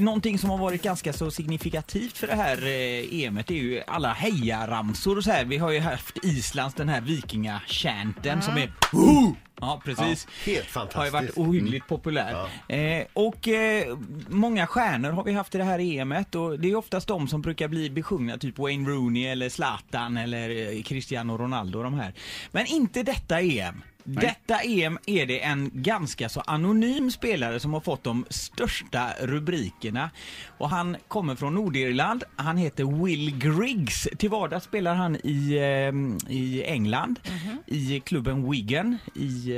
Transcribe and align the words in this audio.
någonting 0.00 0.38
som 0.38 0.50
har 0.50 0.58
varit 0.58 0.82
ganska 0.82 1.12
så 1.12 1.30
signifikativt 1.30 2.18
för 2.18 2.26
det 2.26 2.34
här 2.34 2.66
eh, 2.66 3.22
EMet 3.24 3.50
är 3.50 3.54
ju 3.54 3.82
alla 3.86 4.12
hejaramsor 4.12 5.16
och 5.16 5.24
så 5.24 5.30
här. 5.30 5.44
Vi 5.44 5.56
har 5.58 5.70
ju 5.70 5.80
haft 5.80 6.24
Islands 6.24 6.74
den 6.74 6.88
här 6.88 7.00
vikingachanten 7.00 8.42
som 8.42 8.56
är 8.56 8.72
Ho! 8.92 9.34
Ja, 9.60 9.82
precis. 9.84 10.26
Ja, 10.44 10.52
helt 10.52 10.74
Har 10.74 10.84
ju 11.04 11.10
fantastiskt. 11.10 11.14
varit 11.14 11.48
ohyggligt 11.48 11.86
populär. 11.88 12.36
Eh, 12.68 13.04
och 13.12 13.48
eh, 13.48 13.98
många 14.28 14.66
stjärnor 14.66 15.10
har 15.10 15.24
vi 15.24 15.32
haft 15.32 15.54
i 15.54 15.58
det 15.58 15.64
här 15.64 15.78
EMet 15.78 16.34
och 16.34 16.60
det 16.60 16.70
är 16.70 16.76
oftast 16.76 17.08
de 17.08 17.28
som 17.28 17.42
brukar 17.42 17.68
bli 17.68 17.90
besjungna, 17.90 18.38
typ 18.38 18.58
Wayne 18.58 18.90
Rooney 18.90 19.24
eller 19.26 19.48
Zlatan 19.48 20.16
eller 20.16 20.74
eh, 20.76 20.82
Cristiano 20.82 21.36
Ronaldo 21.36 21.82
de 21.82 21.94
här. 21.94 22.14
Men 22.52 22.66
inte 22.66 23.02
detta 23.02 23.40
EM. 23.40 23.82
Detta 24.14 24.60
EM 24.62 24.98
är 25.06 25.26
det 25.26 25.40
en 25.44 25.70
ganska 25.74 26.28
så 26.28 26.40
anonym 26.40 27.10
spelare 27.10 27.60
som 27.60 27.72
har 27.72 27.80
fått 27.80 28.04
de 28.04 28.24
största 28.30 29.10
rubrikerna. 29.20 30.10
Och 30.58 30.70
han 30.70 30.96
kommer 31.08 31.34
från 31.34 31.54
Nordirland. 31.54 32.24
Han 32.36 32.56
heter 32.56 33.04
Will 33.04 33.38
Griggs. 33.38 34.08
Till 34.18 34.30
vardags 34.30 34.64
spelar 34.64 34.94
han 34.94 35.16
i, 35.16 35.54
eh, 36.28 36.32
i 36.34 36.62
England, 36.66 37.20
i 37.66 38.00
klubben 38.00 38.50
Wigan. 38.50 38.98
I, 39.14 39.50
eh, 39.50 39.56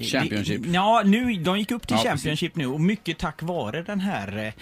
i- 0.00 0.04
Championship. 0.04 0.66
Ja, 0.66 1.02
nu, 1.06 1.34
de 1.34 1.58
gick 1.58 1.70
upp 1.70 1.86
till 1.86 1.96
Ja, 2.04 2.10
Championship 2.10 2.56
nu 2.56 2.66
och 2.66 2.80
mycket 2.80 3.18
tack 3.18 3.42
vare 3.42 3.82
den 3.82 4.00
här 4.00 4.46
eh, 4.46 4.52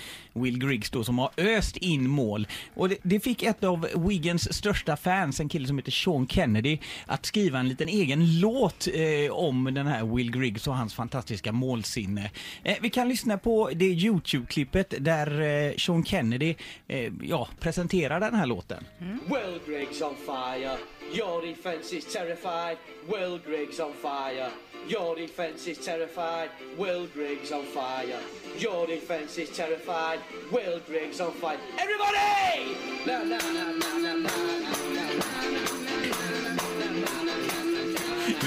Will 0.42 0.58
Griggs 0.58 0.90
då 0.90 1.04
som 1.04 1.18
har 1.18 1.30
öst 1.36 1.76
in 1.76 2.08
mål. 2.08 2.46
Och 2.74 2.88
det, 2.88 2.96
det 3.02 3.20
fick 3.20 3.42
ett 3.42 3.64
av 3.64 3.86
Wigans 4.08 4.54
största 4.54 4.96
fans, 4.96 5.40
en 5.40 5.48
kille 5.48 5.66
som 5.66 5.78
heter 5.78 5.90
Sean 5.92 6.28
Kennedy, 6.28 6.78
att 7.06 7.26
skriva 7.26 7.58
en 7.58 7.68
liten 7.68 7.88
egen 7.88 8.40
låt 8.40 8.88
eh, 8.94 9.07
om 9.30 9.74
den 9.74 9.86
här 9.86 10.04
Will 10.04 10.30
Griggs 10.30 10.66
och 10.66 10.76
hans 10.76 10.94
fantastiska 10.94 11.52
målsinne. 11.52 12.30
Eh, 12.62 12.76
vi 12.80 12.90
kan 12.90 13.08
lyssna 13.08 13.38
på 13.38 13.70
det 13.74 13.84
Youtube-klippet 13.84 14.94
där 14.98 15.40
eh, 15.40 15.74
Sean 15.76 16.04
Kennedy 16.04 16.54
eh, 16.88 17.12
ja, 17.22 17.48
presenterar 17.60 18.20
den 18.20 18.34
här 18.34 18.46
låten. 18.46 18.84
Will 19.26 19.60
Griggs 19.66 20.02
on 20.02 20.14
fire. 20.16 20.76
Your 21.12 21.46
defense 21.46 21.96
is 21.96 22.04
terrified. 22.04 22.76
Will 23.08 23.38
Griggs 23.46 23.80
on 23.80 23.92
fire. 23.92 24.50
Your 24.88 25.16
defense 25.16 25.70
is 25.70 25.78
terrified. 25.78 26.50
Will 26.76 27.06
Griggs 27.14 27.52
on 27.52 27.64
fire. 27.64 28.20
Your 28.58 28.86
defense 28.86 29.42
is 29.42 29.50
terrified. 29.56 30.18
Will 30.52 30.80
Griggs 30.86 31.20
on 31.20 31.32
fire. 31.32 31.58
Everybody! 31.78 32.76
Na, 33.06 33.24
na, 33.24 33.38
na, 33.38 34.97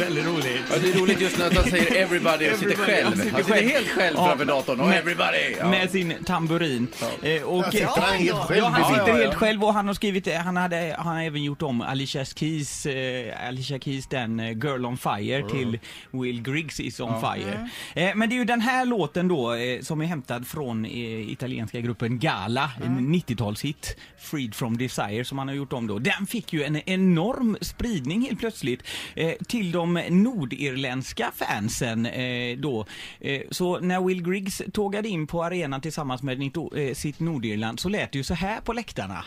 Väldigt 0.02 0.26
roligt. 0.26 0.62
Ja, 0.72 0.76
det 0.82 0.90
är 0.90 1.00
roligt 1.00 1.22
just 1.22 1.38
när 1.38 1.52
han 1.56 1.64
säger 1.64 1.96
everybody 2.04 2.50
och 2.52 2.56
sitter 2.58 2.72
Everybody, 2.72 2.92
själv. 2.92 3.06
han 3.08 3.16
sitter 3.18 3.32
Han 3.32 3.44
sitter 3.44 3.54
själv. 3.56 3.70
helt 3.70 3.88
själv 3.88 4.16
Ja. 4.18 4.26
framför 4.28 4.46
datorn 4.46 4.80
och 4.80 4.88
Med- 4.88 4.98
everybody. 4.98 5.56
Ja. 5.60 5.70
Med 5.70 5.90
sin 5.92 6.14
tamburin. 6.26 6.88
Eh, 7.24 7.44
och, 7.44 7.66
sitter 7.66 7.88
han 8.02 8.18
helt 8.18 8.38
själv. 8.38 8.58
Ja, 8.60 8.66
han 8.70 8.82
Ja, 8.82 8.88
sitter 8.90 9.02
ja, 9.08 9.18
ja. 9.18 9.24
helt 9.24 9.36
själv 9.36 9.64
och 9.64 9.74
han 9.74 9.88
har 9.88 9.94
skrivit, 9.94 10.34
han, 10.36 10.58
hade, 10.58 10.96
han 11.00 11.16
har 11.16 11.24
även 11.24 11.44
gjort 11.44 11.62
om 11.62 11.82
Alicia 11.82 12.26
Keys, 12.26 12.86
eh, 12.86 13.48
Alicia 13.48 13.80
Keys 13.80 14.08
den 14.08 14.40
eh, 14.40 14.50
Girl 14.52 14.86
on 14.86 14.98
Fire 14.98 15.50
till 15.50 15.80
Will 16.12 16.42
Griggs 16.42 16.80
is 16.80 17.00
on 17.00 17.22
fire. 17.22 17.70
Eh, 17.96 18.16
men 18.16 18.30
det 18.30 18.36
är 18.36 18.38
ju 18.38 18.46
den 18.46 18.62
här 18.62 18.86
låten 18.86 19.28
då 19.28 19.54
eh, 19.54 19.82
som 19.82 20.02
är 20.02 20.06
hämtad 20.06 20.48
från 20.48 20.86
eh, 20.86 21.32
italienska 21.32 21.80
gruppen 21.80 22.20
Gala, 22.20 22.72
en 22.84 23.16
90-talshit, 23.16 23.96
Freed 24.20 24.56
from 24.56 24.78
Desire 24.78 25.26
som 25.26 25.38
han 25.38 25.48
har 25.48 25.56
gjort 25.56 25.74
om 25.74 25.88
då. 25.88 26.00
Den 26.00 26.28
fick 26.28 26.54
ju 26.54 26.64
en 26.64 26.90
enorm 26.90 27.58
spridning 27.62 28.22
helt 28.22 28.40
plötsligt 28.40 28.84
eh, 29.16 29.32
till 29.48 29.72
de 29.72 29.91
nordirländska 29.94 31.32
fansen 31.36 32.06
eh, 32.06 32.58
då. 32.58 32.86
Eh, 33.20 33.42
så 33.52 33.80
när 33.80 34.02
Will 34.02 34.24
Griggs 34.24 34.62
tågade 34.74 35.10
in 35.10 35.28
på 35.28 35.44
arenan 35.44 35.82
tillsammans 35.82 36.24
med 36.24 36.42
eh, 36.76 36.94
sitt 36.94 37.20
Nordirland 37.20 37.80
så 37.80 37.90
lät 37.90 38.12
det 38.12 38.18
ju 38.18 38.24
så 38.24 38.34
här 38.34 38.62
på 38.62 38.74
läktarna. 38.74 39.26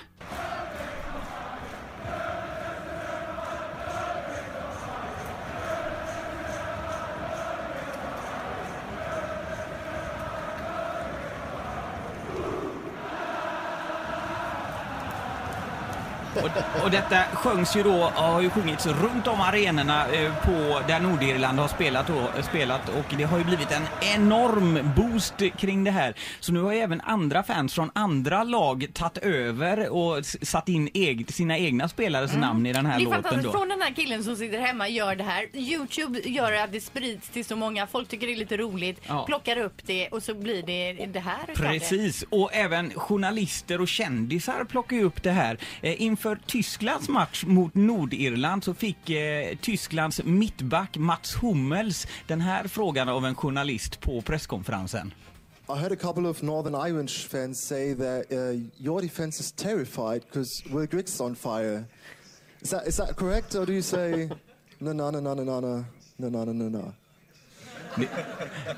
Och, 16.37 16.85
och 16.85 16.91
detta 16.91 17.17
sjöngs 17.35 17.77
ju 17.77 17.83
då, 17.83 18.11
har 18.15 18.41
ju 18.41 18.51
sjungits 18.51 18.87
runt 18.87 19.27
om 19.27 19.41
arenorna 19.41 20.07
eh, 20.09 20.35
på 20.45 20.81
där 20.89 21.01
Nordirland 21.01 21.59
har 21.59 21.69
spelat, 21.69 22.07
då, 22.07 22.19
eh, 22.19 22.45
spelat 22.49 22.89
och 22.89 23.15
det 23.19 23.25
har 23.25 23.39
ju 23.39 23.45
blivit 23.45 23.73
en 23.73 23.83
enorm 24.15 24.79
boost 24.97 25.35
kring 25.59 25.85
det 25.85 25.91
här. 25.91 26.15
Så 26.41 26.53
nu 26.53 26.61
har 26.61 26.73
ju 26.73 26.79
även 26.79 27.01
andra 27.01 27.43
fans 27.43 27.75
från 27.75 27.91
andra 27.95 28.45
lag 28.45 28.87
tagit 28.95 29.19
över 29.19 29.89
och 29.89 30.25
satt 30.25 30.69
in 30.69 30.89
eg, 30.95 31.33
sina 31.35 31.59
egna 31.59 31.89
spelares 31.89 32.37
namn 32.37 32.67
i 32.67 32.73
den 32.73 32.87
här 32.87 33.01
låten 33.01 33.43
då. 33.43 33.53
Från 33.53 33.69
den 33.69 33.83
här 33.83 33.95
killen 33.95 34.25
som 34.25 34.37
sitter 34.37 34.59
hemma 34.59 34.89
gör 34.89 35.17
det 35.17 35.25
här. 35.25 35.57
Youtube 35.57 36.19
gör 36.19 36.53
att 36.53 36.73
det 36.73 36.81
sprids 36.81 37.29
till 37.29 37.45
så 37.45 37.57
många. 37.57 37.87
Folk 37.87 38.09
tycker 38.09 38.27
det 38.27 38.33
är 38.33 38.37
lite 38.37 38.57
roligt. 38.57 39.01
Ja. 39.07 39.25
Plockar 39.27 39.57
upp 39.57 39.87
det 39.87 40.09
och 40.09 40.23
så 40.23 40.35
blir 40.35 40.63
det 40.63 41.07
det 41.07 41.21
här. 41.21 41.55
Precis, 41.55 42.25
och 42.31 42.55
även 42.55 42.91
journalister 42.91 43.81
och 43.81 43.89
kändisar 43.89 44.65
plockar 44.65 44.97
ju 44.97 45.05
upp 45.05 45.23
det 45.23 45.31
här. 45.31 45.59
Eh, 45.83 46.03
inför 46.25 46.47
Tysklands 46.47 47.09
match 47.09 47.45
mot 47.47 47.75
Nordirland 47.75 48.65
så 48.65 48.75
fick 48.75 49.11
eh, 49.11 49.57
Tysklands 49.61 50.21
mittback 50.25 50.97
Mats 50.97 51.35
Hummels 51.35 52.07
den 52.27 52.41
här 52.41 52.69
frågan 52.69 53.09
av 53.09 53.27
en 53.27 53.35
journalist 53.35 54.01
på 54.01 54.21
presskonferensen. 54.21 55.15
I 55.69 55.73
heard 55.79 55.93
a 55.93 55.97
couple 55.97 56.29
of 56.29 56.43
Northern 56.43 56.89
Irish 56.89 57.29
fans 57.29 57.69
say 57.69 57.95
that 57.95 58.33
uh, 58.33 58.53
your 58.77 59.01
defense 59.01 59.41
is 59.41 59.53
terrified 59.53 60.23
because 60.27 60.63
Will 60.71 60.87
Griggs 60.87 61.15
is 61.15 61.21
on 61.21 61.35
fire. 61.35 61.85
Is 62.61 62.71
that, 62.71 62.87
is 62.87 62.97
that 62.97 63.17
correct, 63.17 63.55
or 63.55 63.67
do 63.67 63.73
you 63.73 63.83
say 63.83 64.29
no, 64.79 64.93
no, 64.93 65.11
no, 65.11 65.21
no, 65.21 65.35
no, 65.35 65.45
no, 65.45 65.61
no, 65.61 65.85
no, 66.19 66.45
no, 66.45 66.53
no, 66.53 66.69
no, 66.69 66.95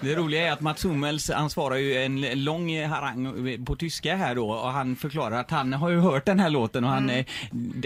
det 0.01 0.15
roliga 0.15 0.47
är 0.47 0.53
att 0.53 0.61
Mats 0.61 0.85
Hummels, 0.85 1.31
han 1.31 1.51
svarar 1.51 1.77
ju 1.77 1.95
en 2.03 2.45
lång 2.45 2.83
harang 2.85 3.65
på 3.65 3.77
tyska 3.77 4.17
här 4.17 4.35
då 4.35 4.51
och 4.51 4.71
han 4.73 4.97
förklarar 4.97 5.41
att 5.41 5.51
han 5.51 5.73
har 5.73 5.91
ju 5.91 6.01
hört 6.01 6.27
den 6.27 6.41
här 6.41 6.51
låten 6.51 6.85
och 6.85 6.91
han, 6.91 7.11
eh, 7.11 7.25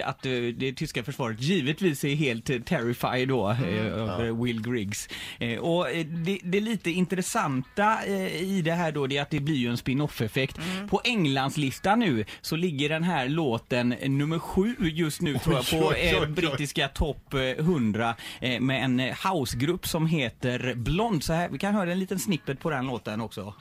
att 0.04 0.26
eh, 0.26 0.32
det 0.32 0.72
tyska 0.72 1.02
försvaret 1.04 1.40
givetvis 1.42 2.04
är 2.04 2.14
helt 2.14 2.44
terrified 2.66 3.28
då 3.28 3.50
eh, 3.50 3.86
över 3.86 4.44
Will 4.44 4.62
Griggs. 4.62 5.08
Eh, 5.38 5.58
Och 5.58 5.86
det, 6.06 6.38
det 6.42 6.60
lite 6.60 6.90
intressanta 6.90 8.06
i 8.40 8.62
det 8.64 8.72
här 8.72 8.92
då 8.92 9.06
det 9.06 9.16
är 9.16 9.22
att 9.22 9.30
det 9.30 9.40
blir 9.40 9.54
ju 9.56 9.70
en 9.70 9.76
spin-off-effekt. 9.76 10.58
På 10.90 11.00
Englandslistan 11.04 11.98
nu 12.00 12.24
så 12.40 12.56
ligger 12.56 12.88
den 12.88 13.02
här 13.04 13.28
låten 13.28 13.88
nummer 14.06 14.38
sju 14.38 14.74
just 14.80 15.20
nu 15.20 15.38
tror 15.38 15.54
jag 15.56 15.70
på 15.70 15.76
Oj, 15.76 15.84
oj, 16.00 16.12
oj, 16.14 16.19
oj. 16.20 16.26
brittiska 16.26 16.88
topp 16.88 17.34
eh, 17.34 17.40
100 17.40 18.14
eh, 18.40 18.60
med 18.60 18.84
en 18.84 19.00
housegrupp 19.24 19.86
som 19.86 20.06
heter 20.06 20.74
Blond. 20.76 21.19
Så 21.22 21.32
här, 21.32 21.48
vi 21.48 21.58
kan 21.58 21.75
höra 21.75 21.92
en 21.92 21.98
liten 21.98 22.19
snippet 22.19 22.60
på 22.60 22.70
den 22.70 22.86
låten 22.86 23.20
också. 23.20 23.54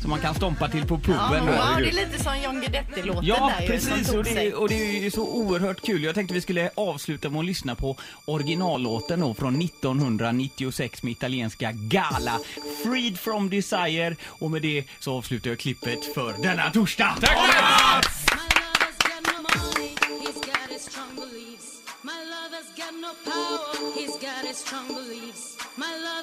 Som 0.00 0.10
man 0.10 0.20
kan 0.20 0.34
stompa 0.34 0.68
till 0.68 0.86
på 0.86 0.94
Ja, 0.94 1.28
puben 1.28 1.46
då. 1.46 1.52
ja, 1.52 1.76
det 1.78 1.88
är 1.88 1.92
lite 2.06 2.22
som 2.24 2.42
John 2.44 2.60
Guidetti-låten 2.60 3.24
Ja, 3.24 3.52
där 3.56 3.62
ju, 3.62 3.68
precis. 3.68 4.06
tog 4.08 4.18
Och 4.18 4.24
det, 4.24 4.54
och 4.54 4.68
det 4.68 4.74
är 4.96 5.00
ju 5.02 5.10
så 5.10 5.22
oerhört 5.28 5.80
kul. 5.82 6.02
Jag 6.04 6.14
tänkte 6.14 6.34
vi 6.34 6.40
skulle 6.40 6.70
avsluta 6.74 7.28
med 7.30 7.38
att 7.38 7.44
lyssna 7.46 7.74
på 7.74 7.96
originallåten 8.24 9.20
då 9.20 9.34
från 9.34 9.62
1996 9.62 11.02
med 11.02 11.12
italienska 11.12 11.72
Gala. 11.74 12.38
Freed 12.84 13.18
from 13.18 13.50
Desire. 13.50 14.16
Och 14.26 14.50
med 14.50 14.62
det 14.62 14.84
så 14.98 15.16
avslutar 15.18 15.50
jag 15.50 15.58
klippet 15.58 16.14
för 16.14 16.34
denna 16.42 16.70
torsdag. 16.70 17.14
Tack! 17.20 18.27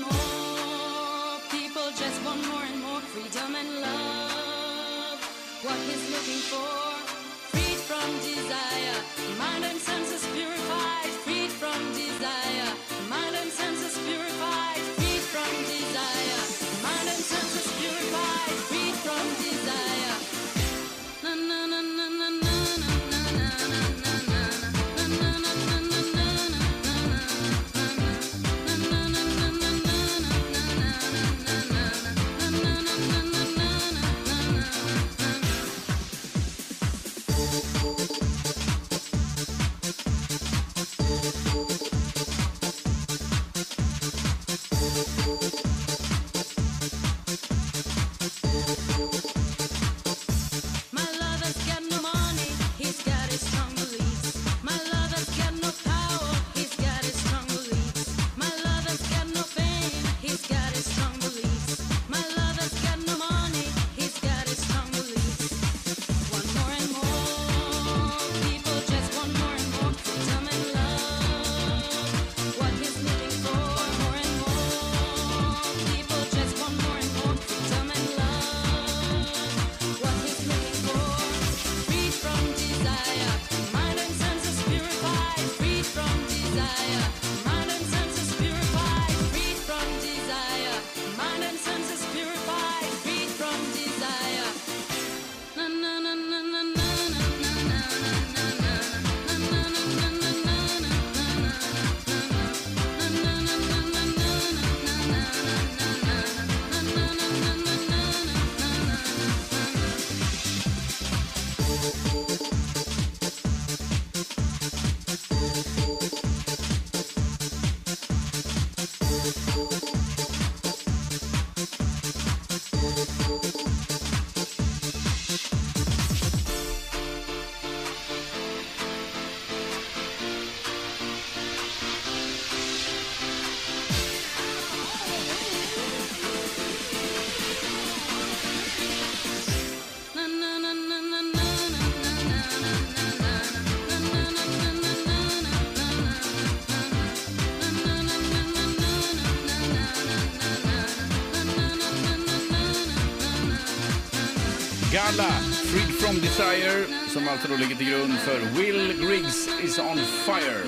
Galla, 154.91 155.31
Freed 155.69 155.93
from 156.01 156.15
Desire, 156.15 156.85
som 157.07 157.27
alltså 157.27 157.47
då 157.47 157.55
ligger 157.55 157.75
till 157.75 157.89
grund 157.89 158.13
för 158.13 158.39
Will 158.39 159.07
Griggs 159.07 159.49
is 159.63 159.79
on 159.79 159.97
fire. 159.97 160.61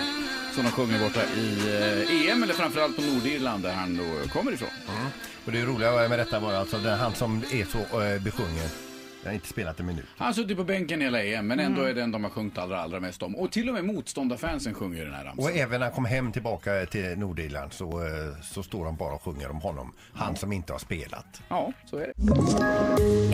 Som 0.56 0.64
de 0.64 0.72
sjunger 0.72 1.00
borta 1.00 1.22
i 1.24 1.58
eh, 1.68 2.32
EM, 2.32 2.44
eller 2.44 2.54
framförallt 2.54 2.96
på 2.96 3.02
Nordirland 3.02 3.64
där 3.64 3.74
han 3.74 3.98
då 3.98 4.30
kommer 4.30 4.52
ifrån. 4.52 4.70
Och 5.46 5.52
det 5.52 5.66
roliga 5.66 5.92
med 5.92 6.20
detta 6.20 6.40
var 6.40 6.54
alltså 6.54 6.78
det 6.78 6.90
är 6.90 6.96
han 6.96 7.14
som 7.14 7.44
är 7.52 7.66
så 7.66 8.02
uh, 8.02 8.24
besjungen. 8.24 8.70
Jag 9.24 9.30
har 9.30 9.34
inte 9.34 9.48
spelat 9.48 9.80
en 9.80 9.86
minut. 9.86 10.06
Han 10.18 10.26
har 10.26 10.34
suttit 10.34 10.58
på 10.58 10.64
bänken 10.64 11.02
hela 11.02 11.24
EM, 11.24 11.48
men 11.48 11.60
ändå 11.60 11.82
är 11.82 11.94
den 11.94 12.12
de 12.12 12.24
har 12.24 12.32
sjungit 12.32 12.58
allra, 12.58 12.82
allra 12.82 13.00
mest 13.00 13.24
om. 13.24 13.36
Och 13.36 13.52
till 13.52 13.70
och 13.70 13.74
med 13.76 13.86
motståndarfansen 13.86 14.74
sjunger 14.74 14.98
ju 14.98 15.06
den 15.06 15.14
här 15.14 15.24
ramsan. 15.24 15.46
Och 15.46 15.52
även 15.52 15.80
när 15.80 15.88
han 15.88 15.96
kom 15.96 16.06
hem 16.06 16.32
tillbaka 16.32 16.86
till 16.86 17.18
Nordirland 17.18 17.74
så, 17.74 18.06
eh, 18.06 18.42
så 18.42 18.64
står 18.64 18.86
de 18.86 18.96
bara 18.96 19.14
och 19.14 19.22
sjunger 19.22 19.50
om 19.50 19.62
honom. 19.62 19.94
Han 20.14 20.36
som 20.36 20.52
inte 20.52 20.74
har 20.74 20.80
spelat. 20.80 21.42
Ja, 21.50 21.74
så 21.86 21.98
är 21.98 22.12
det. 22.16 23.33